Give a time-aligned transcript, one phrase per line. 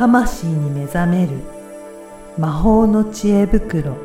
[0.00, 1.32] 魂に目覚める
[2.38, 3.98] 魔法の知恵袋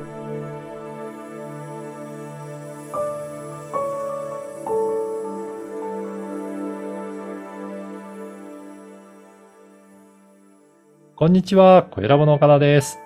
[11.15, 12.99] こんにちは、小ラボの岡田です。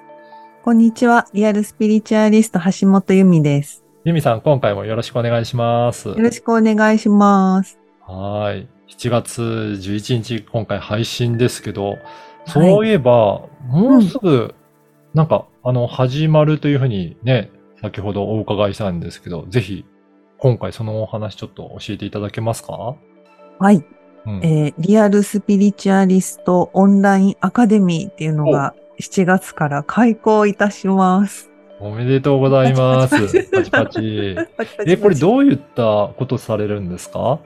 [0.63, 1.27] こんにちは。
[1.31, 3.83] リアルスピリチュアリスト橋本由美です。
[4.03, 6.09] ゆみさん、今回もよろしくお願いします。
[6.09, 7.77] よろしくお願いします。
[8.01, 8.67] はーい。
[8.87, 11.99] 7月11日、今回配信ですけど、
[12.49, 14.55] そういえば、もうすぐ、
[15.13, 19.85] なんか、あの、始まるというふうにね、先ほどお伺いしたんですけど、ぜひ、
[20.37, 22.95] 今回そのお話ちょっと教えていただけますか？
[23.59, 23.83] はい。
[24.25, 24.39] うん。
[24.43, 31.51] えーリアルスピリチュアリストオンラインアカデミーっていうのが7月から開講いたします。
[31.81, 33.49] おめでとうございます。
[33.51, 34.35] パチパチ。
[34.85, 37.39] え、これどういったことされるんですか？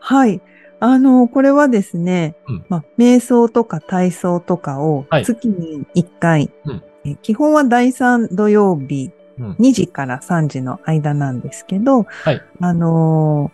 [0.00, 0.40] はい。
[0.80, 9.52] あの、これはですね、うんまあ、瞑想とか体操とかをはい月に1回、うんえ基本は第3土曜日うん。
[9.52, 12.42] 2時から3時の間なんですけど、はい。
[12.60, 13.52] あの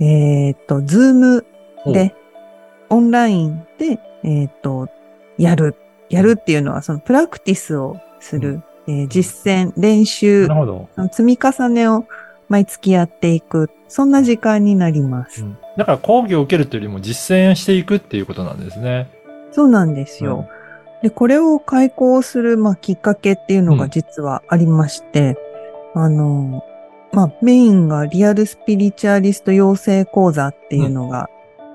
[0.00, 1.46] ーえっ、と、ズーム
[1.86, 2.14] で、
[2.90, 4.88] オンラインで、えっ、と、
[5.38, 5.74] やる。
[6.10, 10.88] やるっていうのは、そのプラクティスをする、えー実践、練習なる、ほど。
[11.12, 12.04] 積み重ねを
[12.48, 15.44] 毎月やっていく、そんな時間になります。
[15.44, 19.08] うんだから講義を受けるというよりも実践していくっていうことなんですね。
[19.52, 20.48] そうなんですよ。
[21.02, 25.36] で、これを開講する、まあ、きっかけっていうのが実はありまして、
[25.94, 26.64] あの、
[27.12, 31.28] まあ、メインがリアルスピリチュアリスト養成講座っていうのが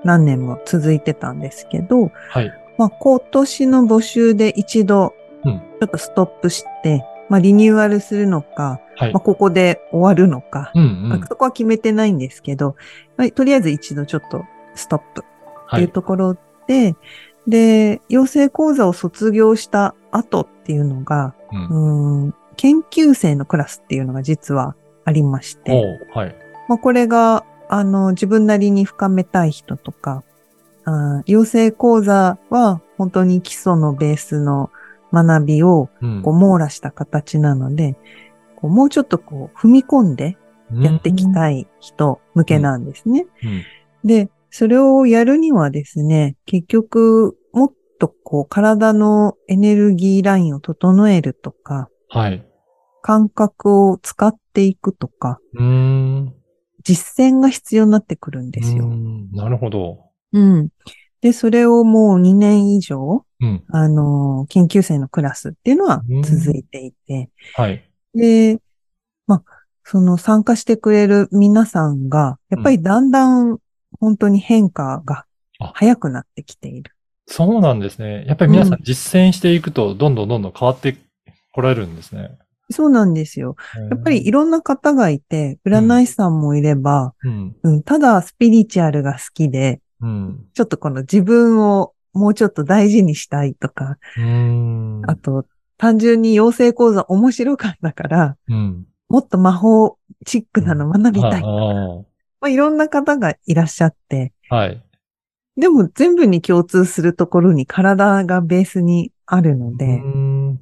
[0.04, 2.52] 何年も続いてたんですけど、はい。
[2.78, 5.14] まあ、今年の募集で一度、
[5.44, 9.20] うんちょっとストップして、まあ、リニューアルするのか、はいまあ、。
[9.20, 11.26] ここで終わるのか、うんうん。
[11.26, 12.76] そこは決めてないんですけど、
[13.16, 14.44] まあとりあえず一度ちょっと
[14.74, 15.26] ストップっていう
[15.66, 15.88] はい。
[15.88, 16.94] ところで、
[17.48, 24.76] で、養成講座を卒業した後っていうのが、うんうーん研究生のクラスっていうのが実は
[25.06, 25.72] ありましおて、
[26.14, 26.36] うはい。
[26.68, 30.22] まあ、これが、あの、自分なりに深めたい人とか、
[30.84, 34.68] あー養成講座は本当に基礎のベースの
[35.12, 37.96] 学びをうんこう網羅した形なので、
[38.56, 40.36] こうもうちょっとこう踏み込んで
[40.72, 41.32] やっていきい。
[41.32, 43.26] たい人向けなんですね。
[43.44, 43.62] うん
[44.04, 52.44] で、それをやるにはですね、結局、もっとこう、体のエネルギーラインを整えるとか、はい。
[53.00, 55.38] 感覚を使っていくとか。
[56.84, 58.86] 実践が必要になってくるんですよ。
[58.86, 60.10] んなるほど。
[60.32, 60.68] うん。
[61.22, 63.64] で、それをもう2年以上、うん。
[63.68, 67.88] あの、研究生のクラスっていうのは続いていて、はい。
[68.14, 68.60] で、
[69.26, 69.42] まあ、
[69.84, 73.58] その参加してくれる皆さんが、やっぱりだんだん
[73.98, 75.24] 本当に変化が
[75.58, 76.92] あ早くなってきている。
[77.26, 78.24] そうなんですね。
[78.26, 80.96] やっぱり皆さん実践していくと、どんどんどんどん変わって
[81.52, 82.36] こられるんですね。
[82.70, 83.56] そうなんですよ。
[83.90, 87.56] やっぱりいろんな方がいて、占い師さんもいれば、うん。
[87.62, 90.46] うん、ただスピリチュアルが好きで、うん。
[90.52, 95.02] ちょっとこの自分をもうちょっと大事にしたいとか、うーん。
[95.06, 95.46] あと、
[95.78, 98.86] 単純に養成講座面白かったから、うん。
[99.08, 101.42] もっと魔法チックなの学びたい。
[101.42, 102.02] あ
[102.40, 104.82] まあ、いろんな方がいらっしゃって、あはい。
[105.56, 109.92] でも全部に共通するところに体がベースにあるので、うー
[110.50, 110.60] ん。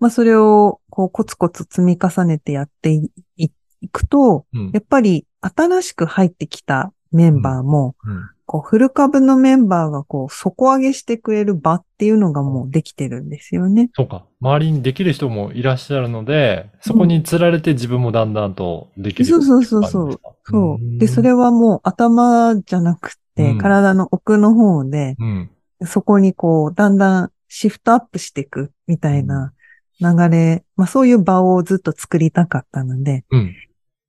[0.00, 13.88] まあそれをこうコツコツ積み重ねてやっていいくと、うんやっぱり新しく入ってきたメンバーも、うんこうフル株のメンバーがこう底上げしてくれる場っていうのがもうできてるんですよね。
[13.94, 14.26] そうか。
[14.42, 20.34] 周りにできる人もいらっしゃるので、そこに釣られて自分もだんだんとできるよになっていく感じですか？
[20.44, 20.98] そう。
[20.98, 25.50] で、それはもう頭じゃなくて、うん体の奥の方で、うん。
[25.86, 29.54] そこにこう、だんだんシフトアップしていくみたいな
[29.98, 33.54] 流れ、まあそういう場をずっと作りたかったので、うん。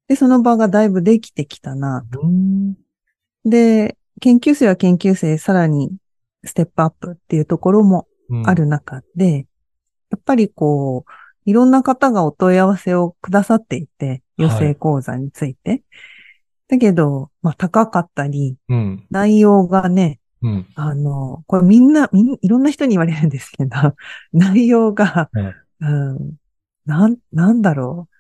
[0.09, 2.03] で、その場がだいぶできてきたな。
[2.21, 2.75] うん。
[3.45, 5.91] で、研究生は研究生、さらに
[6.43, 8.53] ステップアップっていうところもうんあ。
[8.53, 9.47] る中で、
[10.09, 11.11] やっぱりこう、
[11.45, 15.83] いろんな方がお問い合わせをくださっていて、養成講座について。
[16.67, 19.05] だけど、まあ高かったり、うん。
[19.11, 20.67] 内容がね、うん。
[20.75, 23.75] あの、これみんな、みん、いろんな人に言われるんですけど、
[24.31, 25.29] 内容が、
[25.79, 26.35] うん、
[26.85, 28.13] なん、なんだろう。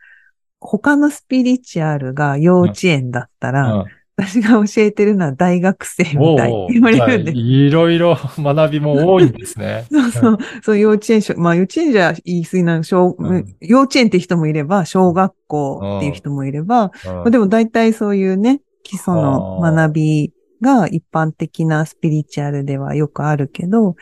[0.59, 7.37] 他のスピリチュアルが幼稚園だったら、うん私が教えてるのは大学生みたいって言われるんです。
[7.37, 9.85] いろいろ 学びも多いんですね。
[9.91, 13.33] そうそう、そう幼稚園小、まあ幼稚園じゃ言い過ぎなの、小、う。
[13.33, 13.55] ん。
[13.59, 17.13] 幼稚園って人もいれば、小学校っていう人もいれば、うん。
[17.13, 23.95] まあでも大体そういうね、基礎の学びが一般的なスピリチュアルではよくあるけど、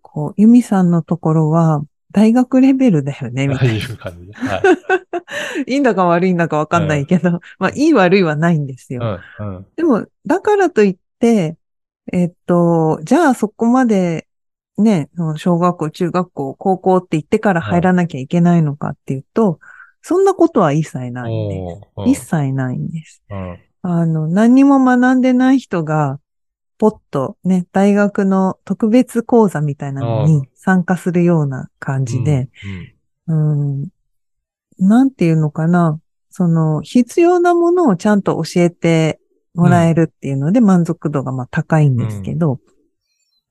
[0.00, 1.82] こう、ユミさんのところは、
[2.12, 4.32] 大学レベルだよね、みたいいう感じで。
[4.34, 4.62] はい。
[4.62, 5.64] な。
[5.66, 9.20] いいんだか悪いんだかわかんないけど、まあ、いい悪いはないんですよ。
[9.38, 9.66] うん、うん。
[9.76, 11.56] でも、だからといって、
[12.12, 14.26] えっと、じゃあそこまで、
[14.78, 19.60] ね、小学校、中学校、高校って言ってから入らなきゃいけないのかっていうと、
[20.00, 22.10] そんなことは一切ないんです。
[22.10, 23.22] 一切ないんです。
[23.30, 23.58] うん。
[23.82, 26.18] あの、何にも学んでない人が、
[26.82, 32.48] ポッとね、大学の特別講座みたいなのに参加するような感じで、
[33.28, 33.88] うん、
[34.80, 36.00] なんていうのかな、
[36.30, 39.20] その、必要なものをちゃんと教えて
[39.54, 42.58] もらえるっていうので満足度がまあ高いんですけど、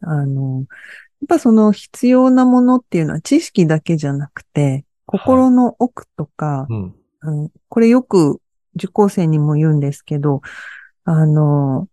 [0.01, 6.95] あの、やっぱその必要なものっていうのは知識だけじゃなくて、心の奥とか、うん。
[7.21, 8.41] うん、これよく
[8.75, 10.41] 受講生にも言うんですけど、
[11.05, 11.87] あの、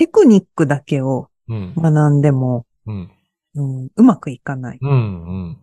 [0.00, 1.74] テクニックだけをうん。
[1.76, 3.10] 学んでも、うん。
[3.54, 4.78] うん、うまくいかない。
[4.80, 4.90] うん。
[4.90, 4.94] う
[5.50, 5.58] ん。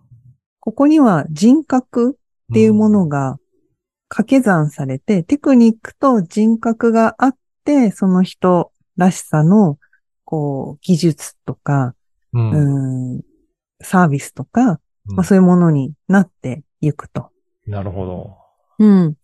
[0.60, 3.40] ここには人格っていうものが
[4.10, 9.80] 掛け算されて、テクニックと人格があって、その人らしさの、
[10.24, 11.96] こう、技術とか、
[12.32, 13.22] うん。
[13.82, 17.32] サービスとか、まあそういうものになっていくと。
[17.66, 18.38] なるほど。
[18.78, 19.16] うん。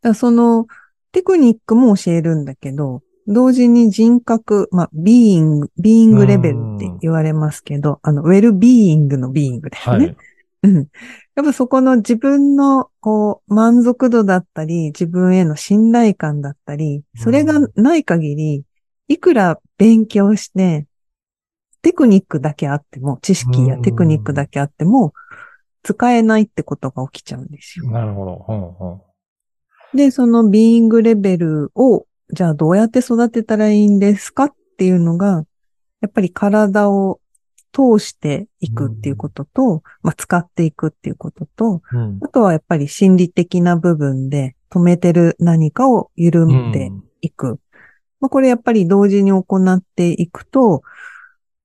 [0.00, 0.68] だその、
[1.10, 9.96] テクニックも教えるんだけど、同時に人格、まあ、ビーイング、ビーイングレベルって言われますけど、あの、ウェルビーイングのビーイングですね。
[9.96, 10.16] はい。
[10.64, 10.76] うん。
[10.76, 10.86] やっ
[11.44, 18.64] ぱそこの自分の、こう、満足度だったり、自分への信頼感だったり、それがない限り、
[19.06, 20.86] いくら勉強して、
[21.82, 25.14] テクニックだけあっても、知識やテクニックだけあっても、
[25.82, 27.90] 使えないってことが起きちゃうんですよ。
[27.90, 28.44] なるほど。
[28.48, 28.92] うん。
[28.92, 29.00] うん。
[29.96, 35.44] で、そのビーイングレベルを、じゃあどうやって育てたらいいんですかっていうのが、
[36.00, 37.20] やっぱり体を
[37.72, 42.18] 通していくっていうことと、まあ、使っていくっていうことと、うん。
[42.22, 46.90] あとはやっぱり心理的な部分で止めてる何かを緩んで
[47.20, 47.60] いく。
[48.20, 50.82] まあ、これやっぱり同時に行っていくと、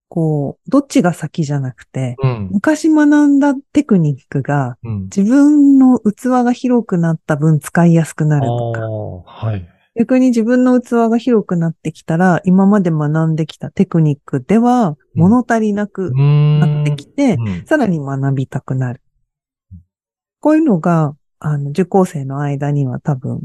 [0.08, 2.50] こう、どっちが先じゃなくて、うん。
[2.52, 5.04] 昔学んだテクニックがうん。
[5.06, 9.75] 自分の器が広くなった分使いやすくなあるとか、あ、はい。
[9.98, 17.66] 逆に自分の器が広くなってきたら、今まで学んできたテクニックでは物足りなくなってきて、うん。
[17.66, 19.02] さらに学びたくなる。
[20.42, 23.44] こういうのが、あの、受講生の間には多分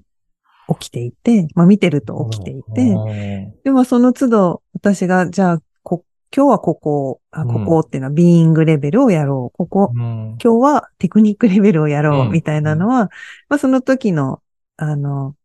[0.79, 6.05] 起きていて、まあ見てると起きていて、でもその都度私が、じゃあ、こ
[6.35, 9.57] 今日はここ、あ、ここっていうのはビーイングレベルをやろう。
[9.57, 10.37] ここ、うん。
[10.43, 13.09] 今日はテクニックレベルをやろう、うんみたいなのは、
[13.49, 14.43] まあその時の、
[14.77, 15.37] あの、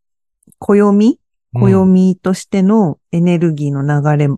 [0.60, 1.20] 暦
[1.54, 4.30] 暦としてのエネルギーの流れ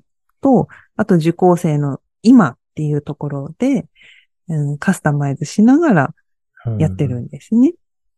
[0.42, 3.88] と、あと受講生の今っていうところで、
[4.48, 6.14] うん、カスタマイズしながら
[6.80, 7.74] やってるうんんですね。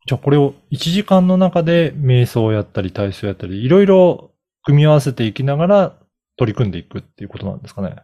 [0.06, 4.32] じゃあこれを1時間の中で瞑想をやったり体操をやったり、いろいろ
[4.64, 5.96] 組み合わせていきながら
[6.38, 7.96] 取り組んでいくっていうことなんですかね。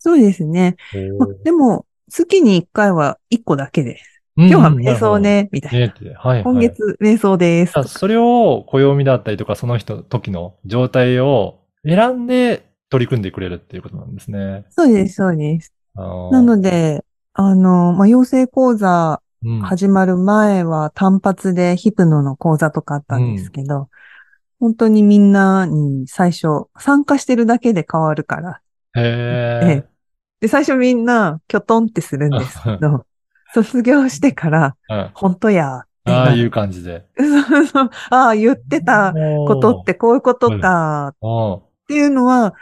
[0.00, 0.76] そうですね。
[1.18, 4.11] まあでも、月に1回は1個だけです。
[4.36, 5.18] 今日は瞑想。
[5.18, 5.92] ね、みたいな。
[6.18, 6.42] はい、はい。
[6.44, 7.78] 今月瞑想です。
[7.78, 14.64] あそれを暦だったりとか、その人、時の状態を選んで取り組んでくれるっていうことなんですね。
[14.70, 15.74] そうです、そうです。
[15.94, 17.04] なの、で、
[17.34, 23.88] あの、まあ、養成講座うん始まる前は単発でヒプノの講座とかあったんですけど、
[24.60, 28.60] 本当にみんなに最初参加してるだけで変わるから。
[28.94, 29.00] へ
[29.64, 29.92] ええ
[30.40, 33.04] で、最初みんなキョトンってするんですけど、
[33.54, 34.94] 卒業してから、え。
[34.94, 35.10] うん。
[35.14, 37.06] 本当やああいう感じで。
[37.16, 37.90] そうそう。
[38.10, 39.12] ああ、言ってた。
[39.46, 41.14] ことってこういうことか。
[41.14, 42.54] っていうのは、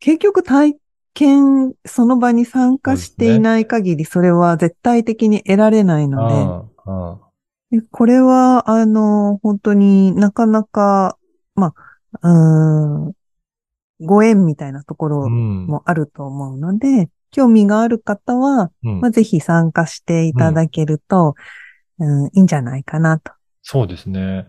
[0.00, 0.76] 結局体
[1.14, 6.26] 験、その場に参加していない限り、それは絶対的に得られないの
[7.70, 11.16] で、でこれは、あの、本当になかなか、
[11.54, 11.74] ま
[12.20, 13.12] あ、うーん、
[14.00, 15.66] ご縁みたいなところうん。
[15.66, 21.34] もあると思うので、興味がある方は、うんまあ、ぜひ参加していただけると、
[21.98, 23.32] うん、いいんじゃないかなと。
[23.62, 24.46] そうですね。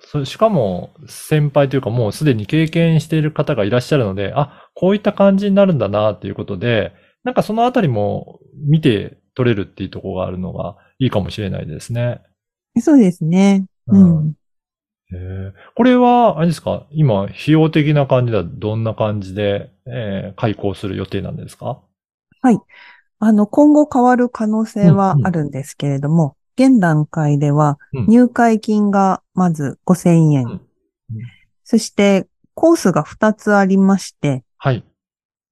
[0.00, 12.20] そしかも、先輩というかもうすでに経験している方がいらっしゃるので、あ、こういった感じになるんだなっていうことで、なんかそのあたりも見て取れるっていうところがあるのがいいかもしれないですね。
[12.80, 13.64] そうですね。
[13.86, 14.28] ううんん。
[14.30, 14.32] へ
[15.14, 16.86] えこれは、あれですか？
[16.90, 21.80] 今、費用的な感じではどんな感じで、えー開講する予定なんですか？
[23.20, 30.44] あの、今後変わる可能性はあるんですけれども、現段階ではうん入会金がまず5000円。
[30.44, 30.60] うんうん
[31.66, 34.84] そして、コースが2つありまして、はい。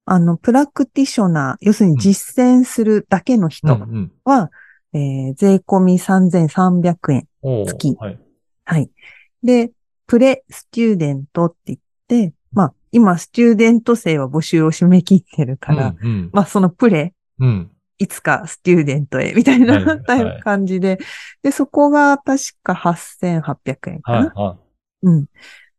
[0.05, 4.11] あの、プラクティショナー、要するに実践するだけのうん人うん。
[4.23, 4.51] は、
[4.93, 7.27] えー税込み3300円。
[7.65, 8.19] 月はい。
[8.65, 8.91] はい。
[9.41, 9.71] で、
[10.05, 12.33] プレスチューデントって言って、まあ、
[12.93, 16.29] 今、スチューデント生は募集を締め切ってるから、うんうん。
[16.31, 17.71] まあ、そのプレ、うん。
[17.97, 20.99] いつかスチューデントへ、みたいな、はい 感じで、
[21.41, 24.17] で、そこが確か8800円かな。
[24.19, 24.31] はい。
[24.35, 24.57] は
[25.01, 25.25] うん。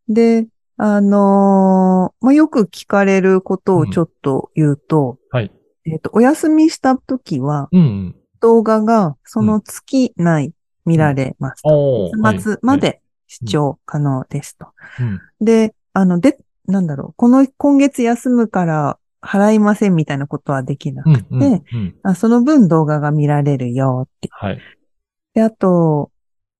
[0.08, 5.36] で、あのーまあ、よく聞かれることをちょっと言うと、い。
[5.36, 5.52] はい。
[5.86, 8.16] えっ、と、お休みした時は、うんうん。
[8.40, 10.52] 動画がその月内
[10.84, 11.68] 見られますと。
[11.68, 14.66] おー月末まで視聴可能ですと。
[15.00, 15.20] うん。
[15.40, 21.42] で、あの、で、なんだろう、この今月休むから払いませんみたいなことはできなくて、うん。
[21.42, 21.52] うん。
[21.52, 21.94] うん。
[22.02, 24.28] あその分動画が見られるよって。
[24.30, 24.60] はい。
[25.34, 26.10] で、あと、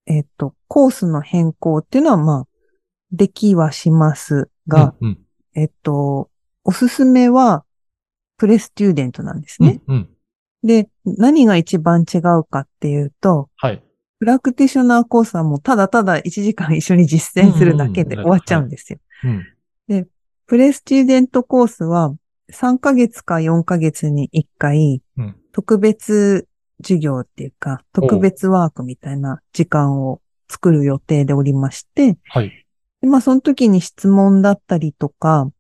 [0.07, 2.47] えっ、と、コースの変更っていうのは、まあ、
[3.13, 5.19] できはしますが、うん。
[5.55, 6.31] えっと、
[6.65, 7.65] おすすめは、
[8.37, 9.69] プレスチューデントなんですうん。
[9.69, 9.83] ね。
[9.87, 10.09] うん。
[10.63, 13.83] で、何が一番違うかっていうと、はい。
[14.19, 18.99] プラクティショナーコースはもうただただ1時間一緒に実践するだけでうんうん終わっちゃうんですよ。
[19.25, 19.45] うん。
[20.47, 22.15] プレスチューデントコースは
[22.53, 25.37] 3ヶ月か4ヶ月に1回うん。
[25.53, 26.49] 特別
[26.83, 32.67] 授業っていうか特別ワークみたいな時間を作る予定でおりまして、はい。
[33.01, 35.51] でまあその時に質問だったりとか。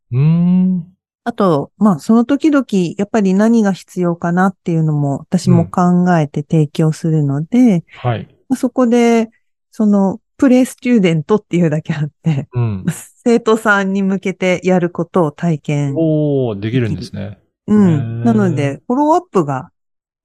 [1.26, 2.66] あと、まあその時々
[2.98, 8.28] やっぱり何が必要かなっていうのも私も考えて提供するので、はい。
[8.48, 9.30] まあそこで
[9.70, 12.84] そのプレスチューデントっていうだけあって、うん。
[13.24, 15.94] 生徒さんに向けてやることを体験。
[15.96, 17.38] おー、できるんですね。
[17.66, 18.22] うん。
[18.22, 19.70] なので、フォローアップが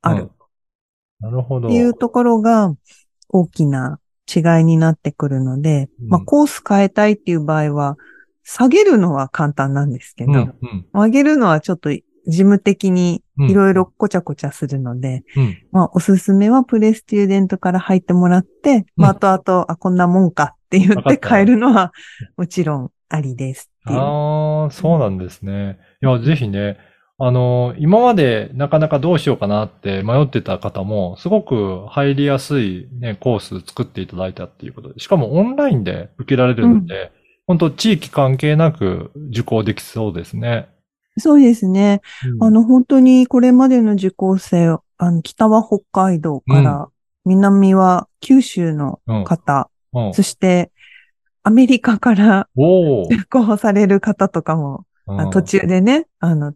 [0.02, 0.32] あるうん。
[1.22, 1.70] なるほど。
[1.70, 2.76] っていうところが
[3.30, 7.98] 大きな違いになってくるので、うんまあコース変えたいっていう場合は、
[8.44, 10.38] 下げるのは簡単なんですけど、うん。
[10.40, 10.86] うん。
[10.94, 15.58] 上げるのはちょっと事務的にうんいろいろこちゃこちゃするので、うん。
[15.72, 21.92] まあおすすめはプレスチューデントから入ってもらって、まあ後々、あ、こんなもんかって言って変えるのは
[22.38, 23.72] もちろんありです。
[23.86, 25.80] ああ、そうなんですね。
[26.02, 26.78] いや、ぜひね、
[27.18, 37.12] あの、今までなかなかどうしようかなって迷ってた方も、すごく入りやすいね、コース作っていただいたっていうことで、しかもオンラインで受けられるので、
[37.48, 40.70] 本当地域関係なく受講できそうですね。
[41.18, 42.02] そうですね。
[42.26, 46.90] うんあの、本当にこれまでの受講生、あの、北は北海道から、
[47.26, 50.14] 南は九州の方、うん。
[50.14, 50.72] そして、
[51.44, 53.16] アメリカからおー。
[53.16, 55.30] 受講される方とかも、あうん。
[55.32, 56.54] 途中でね、あの、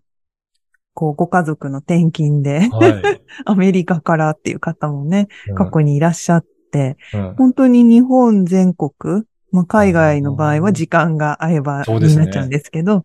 [0.93, 3.21] こう、ご家族の転勤で、はい。
[3.45, 7.35] アメリカからっていう方もね、過去にいらっしゃって、うん。
[7.35, 13.03] 本当に日本全国、まあ、海外の場合は時間が合えばになっちゃうんですけど、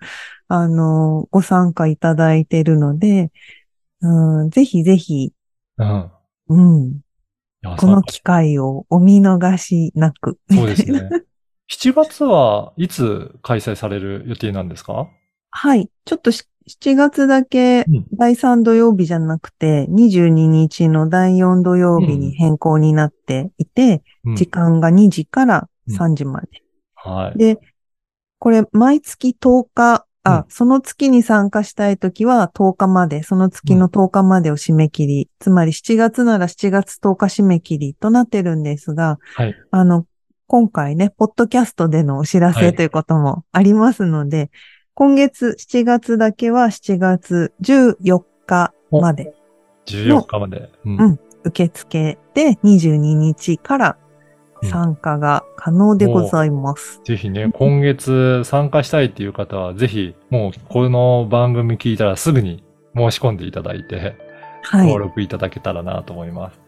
[0.49, 3.31] あの、ご参加いただいているので、
[4.01, 5.33] うん、ぜひぜひ、
[5.77, 6.11] うん。
[6.49, 7.01] うん、
[7.79, 10.39] この機会をお見逃しなく。
[10.51, 11.09] そうですね。
[11.71, 15.09] 7月はいつ開催される予定なんですか？
[15.51, 15.91] はい。
[16.05, 26.49] ちょっとし7月だけうん第3土曜日じゃなくて、22日の第4土曜日に変更になっていて、うん時間が2時から3時まで。
[26.95, 27.39] はい。
[27.39, 27.59] で、
[28.39, 39.55] これ、毎月10日、あ、うんその月に参加したいときは10日まで、その月の10日までを締め切り、つまり7月なら7月10日締め切りとなってるんですが、はい。
[39.71, 40.07] あの、
[40.47, 44.51] 今回ね、ポッドキャストでのお知らはいせということもありますので、
[44.95, 49.35] 今月7月だけは7月14日まで
[49.87, 50.71] 14日まで。
[50.85, 53.99] うんうん受付で22日から
[54.65, 57.01] 参加が可能でございます。
[57.05, 62.65] ぜひね、今月参加したいっていう方は、ぜひ、もうこの番組聞いたらすぐに
[62.97, 64.17] 申し込んでいただいて、
[64.63, 65.05] はい登。
[65.05, 66.61] 録いただけたらなと思います。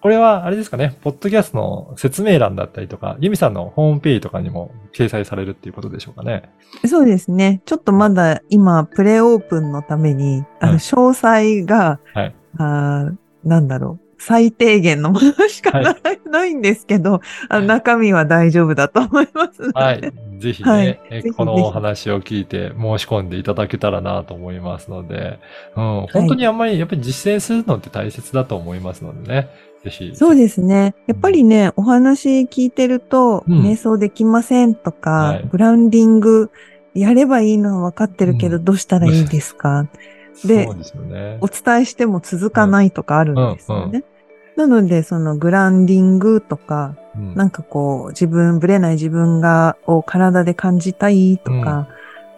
[0.00, 6.50] これは、あれですかね、ポッドキャストの説明欄だったりとか、ユミさんのホームページとかにも掲載されるっていうことでしょうかね。
[6.86, 7.62] そうですね。
[7.64, 14.07] ちょっとまだ今、プレオープンのために、あの、はい詳細が、はいあーなんだろう。
[14.18, 19.72] 最低限のものしかない,、んですけど、あの中身は大丈夫だと思いますので。
[19.72, 20.12] はい。
[20.38, 21.32] ぜひね、はい。
[21.32, 25.38] このお話を聞いて申し込んでいただけたらなと思いますので、
[25.76, 29.48] うん、本当にあんまりやっぱり実践するのって大切だと思いますのでね、
[29.82, 30.12] ぜひ。
[30.14, 30.94] そうですね。
[31.06, 33.62] やっぱりね、お話聞いてると、うん。
[33.62, 35.48] 瞑想できませんとか、はい。
[35.50, 36.50] グラウンディング
[36.94, 38.64] やればいいのは分かってるけど、うん。
[38.64, 39.80] どうしたらいいですか？
[39.80, 39.88] う
[40.44, 41.38] でね。
[41.40, 44.04] お伝えしても続かないとかあるんですよね。
[44.56, 51.88] なので、そのグラウンディングとか、うんなんかこう、自分、ぶれない自分が、を体で感じたいとか、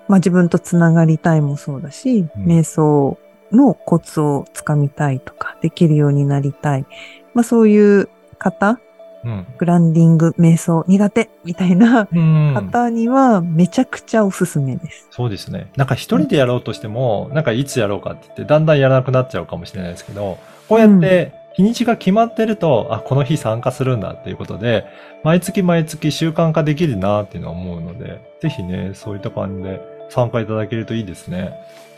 [0.08, 3.18] まあ自分とつながりたいもそうだし、うん瞑想
[3.52, 6.86] のコツをつかみたいとか、できるようになりたい。
[7.34, 8.80] まあそういう方、
[9.24, 9.46] うん。
[9.58, 12.54] グランディング、瞑想苦手みたいなうん。
[12.54, 15.08] 方にはめちゃくちゃおすすめです。
[15.10, 15.70] そうですね。
[15.76, 24.86] なんか一人でやろうとしても、なんかいつやろうかって言って、だんだんやらなくなっちゃうかもしれないですけど、こうやって日にちが決まってると、あ、この日参加するんだっていうことで、
[25.24, 31.52] 毎月毎月習慣化できるなっていうのは思うので、ぜひね、そういった感じで参加いただけるといいですね。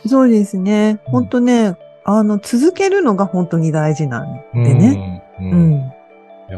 [0.06, 0.98] そうですね。
[1.06, 5.22] うん本当ね、あの、続けるのが本当に大事なんでね。
[5.38, 5.50] うん。
[5.50, 5.91] ううん。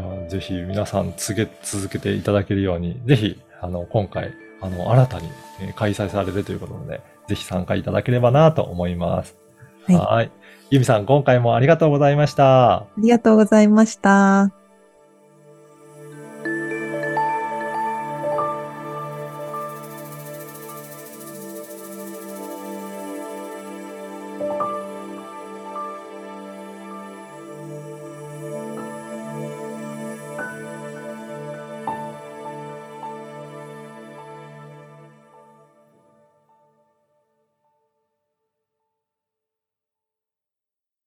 [0.01, 0.19] ん。
[0.19, 5.29] いや、ぜひ皆さん続け、続けていただけるように、ぜひ、あの、今回、あの、新たに
[5.61, 9.37] えー開催されるということで、ぜひ参加いただければなと思います。
[9.85, 10.31] はいはい。
[10.71, 12.73] ゆみさん、今回もありがとうございました。
[12.75, 14.54] ありがとうございました。